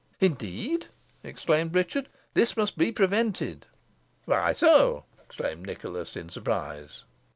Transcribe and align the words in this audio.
"Indeed!" 0.19 0.87
exclaimed 1.23 1.75
Richard, 1.75 2.09
"this 2.33 2.57
must 2.57 2.75
be 2.75 2.91
prevented." 2.91 3.67
"Why 4.25 4.51
so?" 4.51 5.05
exclaimed 5.23 5.67
Nicholas, 5.67 6.15
in 6.15 6.29
surprise. 6.29 7.03